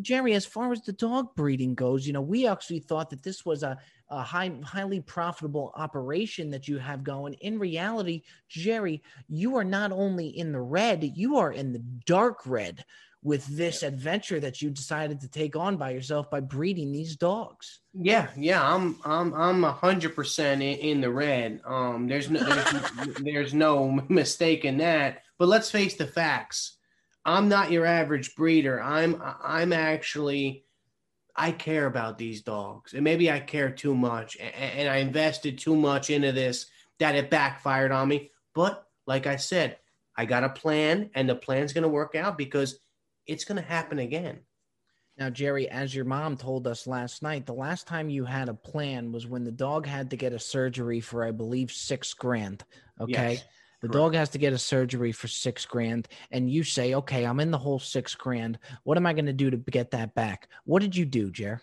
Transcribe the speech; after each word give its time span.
Jerry, 0.00 0.34
as 0.34 0.46
far 0.46 0.72
as 0.72 0.82
the 0.82 0.92
dog 0.92 1.34
breeding 1.34 1.74
goes, 1.74 2.06
you 2.06 2.12
know, 2.12 2.20
we 2.20 2.46
actually 2.46 2.80
thought 2.80 3.10
that 3.10 3.22
this 3.22 3.44
was 3.44 3.62
a, 3.62 3.78
a 4.08 4.22
high, 4.22 4.52
highly 4.64 5.00
profitable 5.00 5.72
operation 5.76 6.50
that 6.50 6.68
you 6.68 6.78
have 6.78 7.04
going. 7.04 7.34
In 7.34 7.58
reality, 7.58 8.22
Jerry, 8.48 9.02
you 9.28 9.56
are 9.56 9.64
not 9.64 9.92
only 9.92 10.28
in 10.28 10.52
the 10.52 10.60
red, 10.60 11.04
you 11.04 11.36
are 11.36 11.52
in 11.52 11.72
the 11.72 11.82
dark 12.06 12.46
red 12.46 12.84
with 13.22 13.44
this 13.46 13.82
adventure 13.82 14.38
that 14.40 14.62
you 14.62 14.70
decided 14.70 15.20
to 15.20 15.28
take 15.28 15.56
on 15.56 15.76
by 15.76 15.90
yourself 15.90 16.30
by 16.30 16.40
breeding 16.40 16.92
these 16.92 17.16
dogs. 17.16 17.80
Yeah, 17.92 18.28
yeah, 18.36 18.62
I'm 18.62 18.98
I'm 19.04 19.34
I'm 19.34 19.64
a 19.64 19.72
hundred 19.72 20.14
percent 20.14 20.62
in 20.62 21.00
the 21.00 21.10
red. 21.10 21.60
Um, 21.64 22.06
there's 22.06 22.30
no 22.30 22.40
there's, 22.40 23.14
there's 23.20 23.54
no 23.54 24.00
mistake 24.08 24.64
in 24.64 24.78
that. 24.78 25.22
But 25.38 25.48
let's 25.48 25.70
face 25.70 25.94
the 25.94 26.06
facts. 26.06 26.77
I'm 27.28 27.48
not 27.48 27.70
your 27.70 27.84
average 27.84 28.34
breeder. 28.34 28.82
I'm 28.82 29.22
I'm 29.42 29.72
actually 29.72 30.64
I 31.36 31.52
care 31.52 31.86
about 31.86 32.18
these 32.18 32.42
dogs, 32.42 32.94
and 32.94 33.04
maybe 33.04 33.30
I 33.30 33.38
care 33.38 33.70
too 33.70 33.94
much, 33.94 34.36
and, 34.36 34.54
and 34.54 34.88
I 34.88 34.96
invested 34.96 35.58
too 35.58 35.76
much 35.76 36.10
into 36.10 36.32
this 36.32 36.66
that 36.98 37.14
it 37.14 37.30
backfired 37.30 37.92
on 37.92 38.08
me. 38.08 38.30
But 38.54 38.84
like 39.06 39.26
I 39.26 39.36
said, 39.36 39.76
I 40.16 40.24
got 40.24 40.42
a 40.44 40.48
plan, 40.48 41.10
and 41.14 41.28
the 41.28 41.34
plan's 41.34 41.72
going 41.72 41.82
to 41.82 41.88
work 41.88 42.14
out 42.14 42.38
because 42.38 42.78
it's 43.26 43.44
going 43.44 43.62
to 43.62 43.68
happen 43.68 43.98
again. 43.98 44.40
Now, 45.18 45.30
Jerry, 45.30 45.68
as 45.68 45.94
your 45.94 46.04
mom 46.04 46.36
told 46.36 46.66
us 46.66 46.86
last 46.86 47.22
night, 47.22 47.44
the 47.44 47.52
last 47.52 47.86
time 47.86 48.08
you 48.08 48.24
had 48.24 48.48
a 48.48 48.54
plan 48.54 49.12
was 49.12 49.26
when 49.26 49.44
the 49.44 49.52
dog 49.52 49.84
had 49.84 50.10
to 50.10 50.16
get 50.16 50.32
a 50.32 50.38
surgery 50.38 51.00
for, 51.00 51.24
I 51.24 51.32
believe, 51.32 51.72
six 51.72 52.14
grand. 52.14 52.64
Okay. 53.00 53.32
Yes, 53.34 53.44
the 53.80 53.88
correct. 53.88 53.92
dog 53.92 54.14
has 54.14 54.28
to 54.30 54.38
get 54.38 54.52
a 54.52 54.58
surgery 54.58 55.12
for 55.12 55.28
six 55.28 55.64
grand. 55.64 56.08
And 56.30 56.50
you 56.50 56.64
say, 56.64 56.94
okay, 56.94 57.24
I'm 57.24 57.40
in 57.40 57.50
the 57.50 57.58
whole 57.58 57.78
six 57.78 58.14
grand. 58.14 58.58
What 58.84 58.96
am 58.96 59.06
I 59.06 59.12
going 59.12 59.26
to 59.26 59.32
do 59.32 59.50
to 59.50 59.56
get 59.56 59.92
that 59.92 60.14
back? 60.14 60.48
What 60.64 60.82
did 60.82 60.96
you 60.96 61.04
do, 61.04 61.30
Jer? 61.30 61.62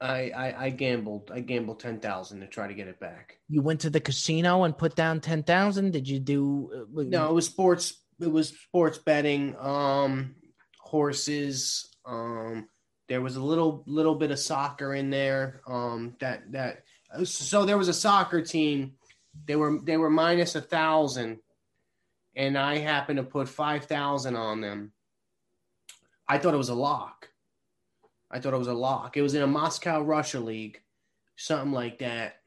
I, 0.00 0.30
I, 0.36 0.64
I 0.64 0.70
gambled. 0.70 1.30
I 1.32 1.40
gambled 1.40 1.80
ten 1.80 1.98
thousand 1.98 2.40
to 2.40 2.46
try 2.46 2.66
to 2.66 2.74
get 2.74 2.88
it 2.88 3.00
back. 3.00 3.38
You 3.48 3.62
went 3.62 3.80
to 3.80 3.90
the 3.90 4.00
casino 4.00 4.64
and 4.64 4.76
put 4.76 4.94
down 4.96 5.20
ten 5.20 5.42
thousand. 5.42 5.92
Did 5.92 6.08
you 6.08 6.20
do? 6.20 6.86
Uh, 6.94 7.02
no, 7.04 7.30
it 7.30 7.32
was 7.32 7.46
sports. 7.46 8.02
It 8.20 8.30
was 8.30 8.48
sports 8.48 8.98
betting. 8.98 9.56
Um, 9.58 10.34
horses. 10.78 11.94
Um, 12.04 12.68
there 13.08 13.22
was 13.22 13.36
a 13.36 13.42
little 13.42 13.82
little 13.86 14.14
bit 14.14 14.30
of 14.30 14.38
soccer 14.38 14.94
in 14.94 15.10
there. 15.10 15.62
Um, 15.66 16.16
that 16.20 16.52
that 16.52 16.82
so 17.24 17.64
there 17.64 17.78
was 17.78 17.88
a 17.88 17.94
soccer 17.94 18.42
team. 18.42 18.94
They 19.46 19.56
were 19.56 19.78
they 19.82 19.96
were 19.96 20.10
minus 20.10 20.54
a 20.54 20.60
thousand, 20.60 21.40
and 22.34 22.56
I 22.56 22.78
happened 22.78 23.18
to 23.18 23.22
put 23.22 23.48
five 23.48 23.84
thousand 23.84 24.36
on 24.36 24.60
them. 24.60 24.92
I 26.28 26.38
thought 26.38 26.54
it 26.54 26.58
was 26.58 26.70
a 26.70 26.74
lock. 26.74 27.28
I 28.30 28.40
thought 28.40 28.54
it 28.54 28.58
was 28.58 28.68
a 28.68 28.74
lock. 28.74 29.16
It 29.16 29.22
was 29.22 29.34
in 29.34 29.42
a 29.42 29.46
Moscow 29.46 30.00
Russia 30.00 30.40
league, 30.40 30.80
something 31.36 31.72
like 31.72 31.98
that 31.98 32.40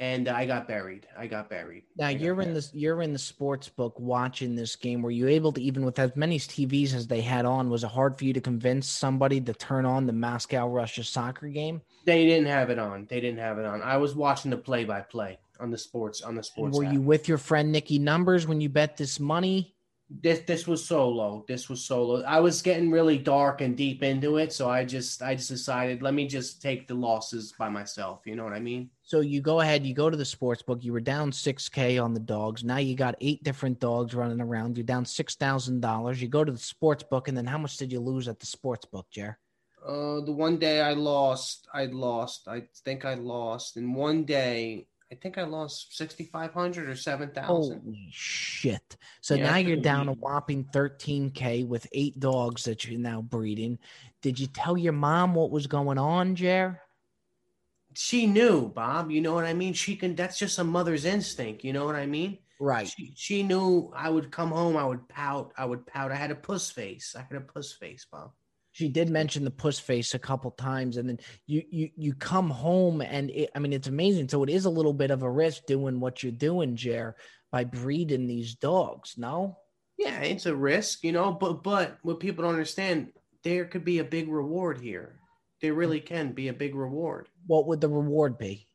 and 0.00 0.28
I 0.28 0.44
got 0.44 0.66
buried. 0.66 1.06
I 1.16 1.26
got 1.26 1.48
buried. 1.48 1.84
Now 1.96 2.10
got 2.10 2.20
you're 2.20 2.34
buried. 2.34 2.48
in 2.48 2.54
this. 2.54 2.70
You're 2.74 3.02
in 3.02 3.12
the 3.12 3.18
sports 3.18 3.68
book 3.68 3.98
watching 3.98 4.56
this 4.56 4.74
game. 4.76 5.02
Were 5.02 5.10
you 5.10 5.28
able 5.28 5.52
to, 5.52 5.62
even 5.62 5.84
with 5.84 5.98
as 5.98 6.16
many 6.16 6.38
TVs 6.38 6.94
as 6.94 7.06
they 7.06 7.20
had 7.20 7.44
on, 7.44 7.70
was 7.70 7.84
it 7.84 7.90
hard 7.90 8.18
for 8.18 8.24
you 8.24 8.32
to 8.32 8.40
convince 8.40 8.88
somebody 8.88 9.40
to 9.40 9.54
turn 9.54 9.86
on 9.86 10.06
the 10.06 10.12
Moscow 10.12 10.66
Russia 10.68 11.04
soccer 11.04 11.48
game? 11.48 11.80
They 12.04 12.26
didn't 12.26 12.46
have 12.46 12.70
it 12.70 12.78
on. 12.78 13.06
They 13.08 13.20
didn't 13.20 13.38
have 13.38 13.58
it 13.58 13.66
on. 13.66 13.82
I 13.82 13.96
was 13.96 14.14
watching 14.14 14.50
the 14.50 14.56
play 14.56 14.84
by 14.84 15.00
play 15.00 15.38
on 15.64 15.70
the 15.70 15.78
sports 15.78 16.20
on 16.20 16.36
the 16.36 16.42
sports. 16.44 16.78
Were 16.78 16.84
app. 16.84 16.92
you 16.92 17.00
with 17.00 17.26
your 17.26 17.38
friend 17.38 17.72
Nikki 17.72 17.98
Numbers 17.98 18.46
when 18.46 18.60
you 18.60 18.68
bet 18.68 18.96
this 18.96 19.18
money? 19.18 19.74
this 20.10 20.40
this 20.40 20.66
was 20.66 20.84
solo. 20.84 21.44
This 21.48 21.68
was 21.68 21.84
solo. 21.84 22.22
I 22.22 22.38
was 22.40 22.62
getting 22.62 22.90
really 22.90 23.18
dark 23.18 23.60
and 23.60 23.76
deep 23.76 24.02
into 24.02 24.36
it, 24.36 24.52
so 24.52 24.68
I 24.68 24.84
just 24.84 25.22
I 25.22 25.34
just 25.34 25.48
decided 25.48 26.02
let 26.02 26.14
me 26.14 26.26
just 26.26 26.60
take 26.60 26.86
the 26.86 26.94
losses 26.94 27.54
by 27.58 27.68
myself. 27.68 28.20
You 28.26 28.36
know 28.36 28.44
what 28.44 28.52
I 28.52 28.60
mean? 28.60 28.90
So 29.02 29.20
you 29.20 29.40
go 29.40 29.60
ahead, 29.60 29.86
you 29.86 29.94
go 29.94 30.10
to 30.10 30.16
the 30.16 30.24
sports 30.24 30.62
book. 30.62 30.84
You 30.84 30.92
were 30.92 31.00
down 31.00 31.32
six 31.32 31.68
k 31.68 31.98
on 31.98 32.14
the 32.14 32.20
dogs. 32.20 32.62
Now 32.62 32.76
you 32.76 32.94
got 32.94 33.16
eight 33.20 33.42
different 33.42 33.80
dogs 33.80 34.14
running 34.14 34.40
around. 34.40 34.76
You're 34.76 34.84
down 34.84 35.04
six 35.04 35.36
thousand 35.36 35.80
dollars. 35.80 36.20
You 36.20 36.28
go 36.28 36.44
to 36.44 36.52
the 36.52 36.58
sports 36.58 37.02
book, 37.02 37.28
and 37.28 37.36
then 37.36 37.46
how 37.46 37.58
much 37.58 37.76
did 37.76 37.90
you 37.90 38.00
lose 38.00 38.28
at 38.28 38.38
the 38.38 38.46
sports 38.46 38.84
book, 38.84 39.06
Jer? 39.10 39.38
Uh, 39.84 40.20
the 40.20 40.32
one 40.32 40.58
day 40.58 40.80
I 40.80 40.94
lost, 40.94 41.68
I 41.72 41.86
lost. 41.86 42.48
I 42.48 42.62
think 42.84 43.04
I 43.04 43.14
lost 43.14 43.76
in 43.76 43.94
one 43.94 44.24
day. 44.24 44.86
I 45.14 45.16
think 45.22 45.38
I 45.38 45.44
lost 45.44 45.96
sixty 45.96 46.24
five 46.24 46.52
hundred 46.52 46.88
or 46.88 46.96
seven 46.96 47.30
thousand. 47.30 47.82
Holy 47.84 48.08
shit! 48.10 48.96
So 49.20 49.36
yeah, 49.36 49.44
now 49.44 49.56
you're 49.58 49.76
down 49.76 50.08
a 50.08 50.12
whopping 50.12 50.64
thirteen 50.72 51.30
k 51.30 51.62
with 51.62 51.86
eight 51.92 52.18
dogs 52.18 52.64
that 52.64 52.84
you're 52.84 52.98
now 52.98 53.22
breeding. 53.22 53.78
Did 54.22 54.40
you 54.40 54.48
tell 54.48 54.76
your 54.76 54.92
mom 54.92 55.36
what 55.36 55.52
was 55.52 55.68
going 55.68 55.98
on, 55.98 56.34
Jer? 56.34 56.80
She 57.94 58.26
knew, 58.26 58.68
Bob. 58.68 59.12
You 59.12 59.20
know 59.20 59.34
what 59.34 59.44
I 59.44 59.54
mean. 59.54 59.72
She 59.72 59.94
can. 59.94 60.16
That's 60.16 60.36
just 60.36 60.58
a 60.58 60.64
mother's 60.64 61.04
instinct. 61.04 61.62
You 61.62 61.72
know 61.72 61.86
what 61.86 61.94
I 61.94 62.06
mean. 62.06 62.38
Right. 62.58 62.88
She, 62.88 63.12
she 63.14 63.42
knew 63.44 63.92
I 63.94 64.10
would 64.10 64.32
come 64.32 64.50
home. 64.50 64.76
I 64.76 64.84
would 64.84 65.08
pout. 65.08 65.52
I 65.56 65.64
would 65.64 65.86
pout. 65.86 66.10
I 66.10 66.16
had 66.16 66.32
a 66.32 66.36
puss 66.36 66.72
face. 66.72 67.14
I 67.16 67.20
had 67.20 67.40
a 67.40 67.40
puss 67.40 67.72
face, 67.72 68.04
Bob 68.10 68.32
she 68.74 68.88
did 68.88 69.08
mention 69.08 69.44
the 69.44 69.50
puss 69.52 69.78
face 69.78 70.14
a 70.14 70.18
couple 70.18 70.50
times 70.50 70.96
and 70.96 71.08
then 71.08 71.18
you 71.46 71.62
you 71.70 71.90
you 71.96 72.12
come 72.12 72.50
home 72.50 73.00
and 73.00 73.30
it, 73.30 73.50
i 73.54 73.58
mean 73.58 73.72
it's 73.72 73.88
amazing. 73.88 74.28
So 74.28 74.42
it 74.42 74.50
is 74.50 74.64
a 74.64 74.70
little 74.70 74.92
bit 74.92 75.10
of 75.10 75.22
a 75.22 75.30
risk 75.30 75.64
doing 75.66 76.00
what 76.00 76.22
you're 76.22 76.32
doing 76.32 76.76
jer 76.76 77.16
by 77.50 77.64
breeding 77.64 78.26
these 78.26 78.54
dogs 78.56 79.14
no? 79.16 79.56
Yeah 79.96 80.20
it's 80.20 80.46
a 80.46 80.54
risk 80.54 81.04
you 81.04 81.12
know 81.12 81.32
but 81.32 81.62
but 81.62 81.98
what 82.02 82.20
people 82.20 82.42
don't 82.42 82.52
understand 82.52 83.12
there 83.44 83.66
could 83.66 83.84
be 83.84 84.00
a 84.00 84.04
big 84.04 84.28
reward 84.28 84.80
here. 84.80 85.20
There 85.60 85.72
hmm. 85.72 85.78
really 85.78 86.00
can 86.00 86.32
be 86.32 86.48
a 86.48 86.52
big 86.52 86.74
reward. 86.74 87.28
What 87.46 87.68
would 87.68 87.80
the 87.80 87.88
reward 87.88 88.38
be? 88.38 88.66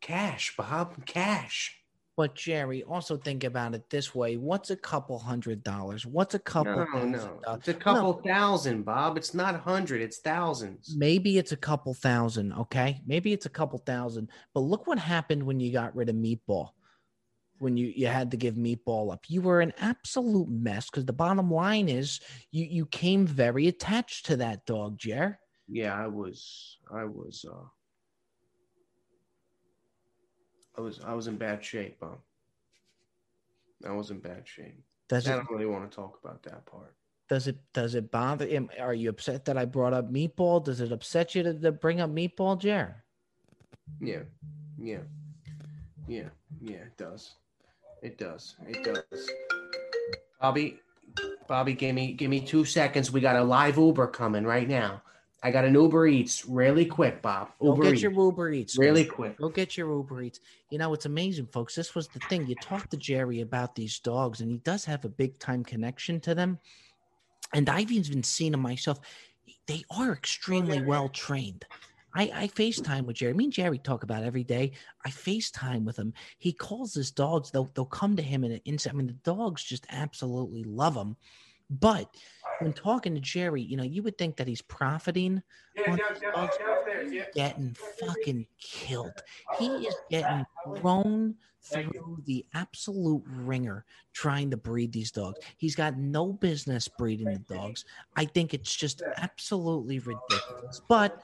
Cash 0.00 0.54
bob 0.56 1.04
cash 1.06 1.81
but 2.22 2.36
Jerry, 2.36 2.84
also 2.84 3.16
think 3.16 3.42
about 3.42 3.74
it 3.74 3.90
this 3.90 4.14
way: 4.14 4.36
What's 4.36 4.70
a 4.70 4.76
couple 4.76 5.18
hundred 5.18 5.64
dollars? 5.64 6.06
What's 6.06 6.36
a 6.36 6.38
couple? 6.38 6.76
No, 6.76 7.04
no, 7.04 7.40
it's 7.54 7.66
a 7.66 7.74
couple 7.74 8.14
no. 8.14 8.32
thousand, 8.32 8.84
Bob. 8.84 9.16
It's 9.16 9.34
not 9.34 9.56
a 9.56 9.58
hundred; 9.58 10.02
it's 10.02 10.20
thousands. 10.20 10.94
Maybe 10.96 11.36
it's 11.36 11.50
a 11.50 11.56
couple 11.56 11.92
thousand. 11.94 12.52
Okay, 12.52 13.00
maybe 13.08 13.32
it's 13.32 13.46
a 13.46 13.48
couple 13.48 13.80
thousand. 13.80 14.28
But 14.54 14.60
look 14.60 14.86
what 14.86 15.00
happened 15.00 15.42
when 15.42 15.58
you 15.58 15.72
got 15.72 15.96
rid 15.96 16.08
of 16.10 16.14
Meatball. 16.14 16.68
When 17.58 17.76
you 17.76 17.92
you 17.92 18.06
had 18.06 18.30
to 18.30 18.36
give 18.36 18.54
Meatball 18.54 19.12
up, 19.12 19.24
you 19.26 19.42
were 19.42 19.60
an 19.60 19.72
absolute 19.80 20.48
mess. 20.48 20.90
Because 20.90 21.06
the 21.06 21.12
bottom 21.12 21.50
line 21.50 21.88
is, 21.88 22.20
you 22.52 22.64
you 22.66 22.86
came 22.86 23.26
very 23.26 23.66
attached 23.66 24.26
to 24.26 24.36
that 24.36 24.64
dog, 24.64 24.96
Jer. 24.96 25.40
Yeah, 25.66 25.92
I 25.92 26.06
was. 26.06 26.78
I 26.88 27.02
was. 27.02 27.44
uh 27.52 27.66
I 30.76 30.80
was 30.80 31.00
I 31.04 31.14
was 31.14 31.26
in 31.26 31.36
bad 31.36 31.64
shape, 31.64 32.00
Bob. 32.00 32.18
I 33.86 33.92
was 33.92 34.10
in 34.10 34.20
bad 34.20 34.42
shape. 34.46 34.80
Does 35.08 35.26
I 35.28 35.32
it, 35.32 35.36
don't 35.36 35.50
really 35.50 35.66
want 35.66 35.90
to 35.90 35.94
talk 35.94 36.18
about 36.22 36.42
that 36.44 36.64
part. 36.66 36.94
Does 37.28 37.46
it 37.46 37.58
does 37.72 37.94
it 37.94 38.10
bother 38.10 38.46
him? 38.46 38.70
Are 38.80 38.94
you 38.94 39.10
upset 39.10 39.44
that 39.46 39.56
I 39.58 39.64
brought 39.64 39.92
up 39.92 40.10
meatball? 40.10 40.64
Does 40.64 40.80
it 40.80 40.92
upset 40.92 41.34
you 41.34 41.42
to, 41.42 41.54
to 41.54 41.72
bring 41.72 42.00
up 42.00 42.10
meatball, 42.10 42.58
Jer? 42.58 43.02
Yeah, 44.00 44.22
yeah, 44.78 45.00
yeah, 46.06 46.28
yeah. 46.60 46.76
It 46.76 46.96
does. 46.96 47.32
It 48.02 48.18
does. 48.18 48.56
It 48.66 48.82
does. 48.82 49.30
Bobby, 50.40 50.78
Bobby, 51.46 51.74
give 51.74 51.94
me 51.94 52.12
give 52.12 52.30
me 52.30 52.40
two 52.40 52.64
seconds. 52.64 53.12
We 53.12 53.20
got 53.20 53.36
a 53.36 53.44
live 53.44 53.78
Uber 53.78 54.08
coming 54.08 54.44
right 54.44 54.68
now. 54.68 55.02
I 55.44 55.50
got 55.50 55.64
an 55.64 55.74
Uber 55.74 56.06
Eats 56.06 56.46
really 56.46 56.86
quick, 56.86 57.20
Bob. 57.20 57.50
Uber 57.60 57.76
Go 57.76 57.82
get 57.82 57.92
Eats. 57.94 58.02
your 58.02 58.12
Uber 58.12 58.50
Eats. 58.52 58.78
Really 58.78 59.04
quick. 59.04 59.38
Go 59.38 59.48
get 59.48 59.76
your 59.76 59.92
Uber 59.92 60.22
Eats. 60.22 60.40
You 60.70 60.78
know, 60.78 60.92
it's 60.94 61.06
amazing, 61.06 61.46
folks. 61.46 61.74
This 61.74 61.94
was 61.94 62.06
the 62.08 62.20
thing. 62.28 62.46
You 62.46 62.54
talk 62.56 62.88
to 62.90 62.96
Jerry 62.96 63.40
about 63.40 63.74
these 63.74 63.98
dogs, 63.98 64.40
and 64.40 64.50
he 64.50 64.58
does 64.58 64.84
have 64.84 65.04
a 65.04 65.08
big 65.08 65.38
time 65.40 65.64
connection 65.64 66.20
to 66.20 66.34
them. 66.34 66.58
And 67.54 67.68
I've 67.68 67.90
even 67.90 68.22
seen 68.22 68.52
them 68.52 68.60
myself. 68.60 69.00
They 69.66 69.82
are 69.90 70.12
extremely 70.12 70.80
well 70.82 71.08
trained. 71.08 71.64
I, 72.14 72.30
I 72.34 72.48
FaceTime 72.48 73.06
with 73.06 73.16
Jerry. 73.16 73.32
Me 73.32 73.44
and 73.44 73.52
Jerry 73.52 73.78
talk 73.78 74.02
about 74.02 74.22
every 74.22 74.44
day. 74.44 74.72
I 75.04 75.10
FaceTime 75.10 75.84
with 75.84 75.98
him. 75.98 76.12
He 76.38 76.52
calls 76.52 76.94
his 76.94 77.10
dogs. 77.10 77.50
They'll 77.50 77.70
they'll 77.74 77.84
come 77.86 78.16
to 78.16 78.22
him 78.22 78.44
in 78.44 78.52
an 78.52 78.60
instant. 78.64 78.94
I 78.94 78.98
mean, 78.98 79.06
the 79.06 79.12
dogs 79.14 79.64
just 79.64 79.86
absolutely 79.90 80.62
love 80.64 80.94
him. 80.94 81.16
But 81.80 82.14
when 82.60 82.72
talking 82.72 83.14
to 83.14 83.20
Jerry, 83.20 83.62
you 83.62 83.76
know, 83.76 83.82
you 83.82 84.02
would 84.02 84.18
think 84.18 84.36
that 84.36 84.46
he's 84.46 84.62
profiting. 84.62 85.42
Yeah, 85.74 85.96
yeah, 86.20 86.48
yeah, 87.10 87.24
getting 87.34 87.74
fucking 88.00 88.46
killed. 88.60 89.22
He 89.58 89.66
is 89.86 89.94
getting 90.10 90.44
thrown 90.76 91.34
through 91.62 92.22
the 92.26 92.44
absolute 92.54 93.22
ringer 93.26 93.84
trying 94.12 94.50
to 94.50 94.56
breed 94.56 94.92
these 94.92 95.10
dogs. 95.10 95.38
He's 95.56 95.74
got 95.74 95.96
no 95.96 96.32
business 96.32 96.88
breeding 96.88 97.32
the 97.32 97.54
dogs. 97.54 97.84
I 98.16 98.26
think 98.26 98.52
it's 98.52 98.74
just 98.74 99.02
absolutely 99.16 99.98
ridiculous. 100.00 100.82
But 100.88 101.22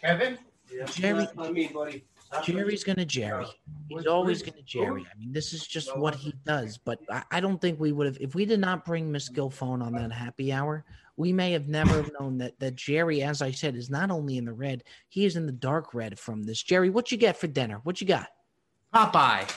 Kevin, 0.00 0.38
Jerry, 0.86 1.28
me, 1.52 1.68
buddy. 1.68 2.04
Jerry's 2.44 2.84
gonna 2.84 3.04
Jerry. 3.04 3.46
He's 3.88 4.06
always 4.06 4.42
gonna 4.42 4.62
Jerry. 4.62 5.06
I 5.12 5.18
mean, 5.18 5.32
this 5.32 5.52
is 5.52 5.66
just 5.66 5.96
what 5.96 6.14
he 6.14 6.34
does. 6.44 6.78
But 6.78 7.00
I, 7.10 7.22
I 7.30 7.40
don't 7.40 7.60
think 7.60 7.78
we 7.78 7.92
would 7.92 8.06
have 8.06 8.18
if 8.20 8.34
we 8.34 8.44
did 8.44 8.60
not 8.60 8.84
bring 8.84 9.10
Miss 9.10 9.28
Gilfone 9.30 9.82
on 9.82 9.92
that 9.92 10.12
happy 10.12 10.52
hour. 10.52 10.84
We 11.16 11.32
may 11.32 11.52
have 11.52 11.68
never 11.68 12.06
known 12.18 12.38
that 12.38 12.58
that 12.60 12.74
Jerry, 12.74 13.22
as 13.22 13.42
I 13.42 13.50
said, 13.50 13.76
is 13.76 13.90
not 13.90 14.10
only 14.10 14.38
in 14.38 14.46
the 14.46 14.52
red, 14.52 14.84
he 15.08 15.24
is 15.24 15.36
in 15.36 15.46
the 15.46 15.52
dark 15.52 15.94
red 15.94 16.18
from 16.18 16.42
this. 16.42 16.62
Jerry, 16.62 16.90
what 16.90 17.12
you 17.12 17.18
get 17.18 17.36
for 17.36 17.46
dinner? 17.46 17.80
What 17.84 18.00
you 18.00 18.06
got? 18.06 18.28
Popeye 18.94 19.50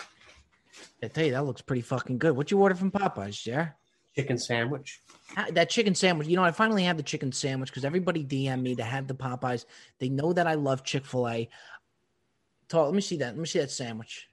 I 1.03 1.07
tell 1.07 1.25
you, 1.25 1.31
that 1.31 1.45
looks 1.45 1.61
pretty 1.61 1.81
fucking 1.81 2.17
good. 2.17 2.35
What 2.35 2.51
you 2.51 2.59
order 2.59 2.75
from 2.75 2.91
Popeyes, 2.91 3.41
Jerry? 3.41 3.69
chicken 4.15 4.37
sandwich. 4.37 5.01
That 5.51 5.69
chicken 5.69 5.93
sandwich, 5.93 6.27
you 6.27 6.35
know, 6.35 6.43
I 6.43 6.51
finally 6.51 6.83
had 6.83 6.97
the 6.97 7.03
chicken 7.03 7.31
sandwich 7.31 7.69
because 7.69 7.83
everybody 7.83 8.23
DM 8.23 8.61
me 8.61 8.75
to 8.75 8.83
have 8.83 9.07
the 9.07 9.13
Popeyes. 9.13 9.65
They 9.99 10.09
know 10.09 10.31
that 10.33 10.47
I 10.47 10.53
love 10.53 10.83
Chick 10.83 11.05
fil 11.05 11.27
A. 11.27 11.49
Let 12.73 12.93
me 12.93 13.01
see 13.01 13.17
that. 13.17 13.27
Let 13.27 13.37
me 13.37 13.45
see 13.45 13.59
that 13.59 13.71
sandwich. 13.71 14.27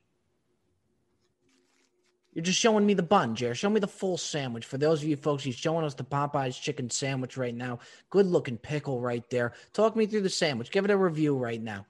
You're 2.32 2.44
just 2.44 2.58
showing 2.58 2.86
me 2.86 2.94
the 2.94 3.02
bun, 3.02 3.34
Jared. 3.34 3.58
Show 3.58 3.68
me 3.68 3.78
the 3.78 3.86
full 3.86 4.16
sandwich. 4.16 4.64
For 4.64 4.78
those 4.78 5.02
of 5.02 5.08
you 5.08 5.16
folks, 5.16 5.44
he's 5.44 5.54
showing 5.54 5.84
us 5.84 5.94
the 5.94 6.04
Popeyes 6.04 6.58
chicken 6.58 6.88
sandwich 6.88 7.36
right 7.36 7.54
now. 7.54 7.78
Good 8.08 8.26
looking 8.26 8.56
pickle 8.56 9.02
right 9.02 9.28
there. 9.28 9.52
Talk 9.74 9.96
me 9.96 10.06
through 10.06 10.22
the 10.22 10.30
sandwich. 10.30 10.70
Give 10.70 10.84
it 10.86 10.90
a 10.90 10.96
review 10.96 11.36
right 11.36 11.62
now. 11.62 11.84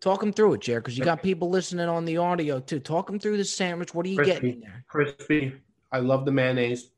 Talk 0.00 0.20
them 0.20 0.32
through 0.32 0.54
it, 0.54 0.60
Jared, 0.60 0.84
because 0.84 0.96
you 0.96 1.04
got 1.04 1.24
people 1.24 1.50
listening 1.50 1.88
on 1.88 2.04
the 2.04 2.18
audio 2.18 2.60
too. 2.60 2.78
Talk 2.78 3.08
them 3.08 3.18
through 3.18 3.36
the 3.36 3.44
sandwich. 3.44 3.92
What 3.92 4.06
are 4.06 4.10
you 4.10 4.16
Crispy. 4.16 4.34
getting 4.34 4.60
there? 4.60 4.84
Crispy. 4.86 5.54
I 5.90 5.98
love 5.98 6.24
the 6.24 6.30
mayonnaise. 6.30 6.90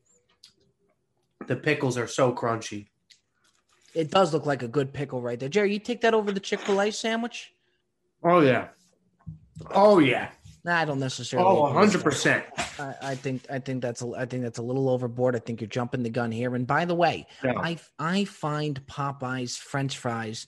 The 1.47 1.57
pickles 1.57 1.97
are 1.97 2.07
so 2.07 2.31
crunchy. 2.35 2.89
It 3.95 4.11
does 4.11 4.33
look 4.33 4.47
like 4.47 4.63
a 4.63 4.69
good 4.69 4.93
pickle 4.93 5.21
right 5.21 5.39
there. 5.39 5.49
Jerry, 5.49 5.73
you 5.73 5.79
take 5.79 6.01
that 6.03 6.15
over 6.15 6.33
the 6.33 6.41
Chick 6.41 6.61
fil 6.61 6.81
A 6.81 6.91
sandwich? 6.91 7.53
Oh 8.23 8.41
yeah. 8.41 8.69
Oh 9.73 9.99
yeah. 9.99 10.31
Nah, 10.63 10.79
I 10.79 10.85
don't 10.85 11.01
necessarily. 11.01 11.49
Oh, 11.49 11.63
100 11.63 12.03
percent. 12.03 12.45
that. 12.57 12.99
I, 13.03 13.11
I 13.11 13.15
think 13.15 13.43
I 13.51 13.59
think 13.59 13.83
that's 13.83 14.03
a 14.03 14.13
I 14.17 14.27
think 14.27 14.43
that's 14.43 14.59
a 14.59 14.63
little 14.63 14.89
overboard. 14.91 15.35
I 15.35 15.39
think 15.39 15.61
you're 15.61 15.69
jumping 15.69 16.03
the 16.03 16.11
gun 16.11 16.31
here. 16.31 16.55
And 16.55 16.67
by 16.67 16.85
the 16.85 16.95
way, 16.95 17.27
I 17.43 17.79
I 17.99 18.25
find 18.25 18.85
Popeyes 18.87 19.59
French 19.59 19.99
fries 19.99 20.47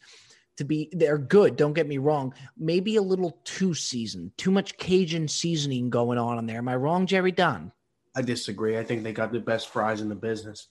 to 0.57 0.65
be 0.65 0.91
they're 0.93 1.19
good. 1.19 1.57
Don't 1.57 1.73
get 1.73 1.89
me 1.89 1.99
wrong. 1.99 2.35
Maybe 2.59 2.97
a 2.97 3.03
little 3.03 3.39
too 3.45 3.75
seasoned, 3.75 4.33
too 4.37 4.51
much 4.51 4.77
Cajun 4.77 5.29
seasoning 5.29 5.89
going 5.89 6.19
on 6.19 6.39
in 6.39 6.47
there. 6.47 6.59
Am 6.59 6.69
I 6.69 6.77
wrong, 6.77 7.07
Jerry 7.07 7.33
Dunn? 7.33 7.73
I 8.15 8.21
disagree. 8.21 8.79
I 8.79 8.85
think 8.85 9.03
they 9.03 9.13
got 9.13 9.33
the 9.33 9.41
best 9.41 9.71
fries 9.71 10.03
in 10.03 10.11
the 10.11 10.15
business. 10.15 10.69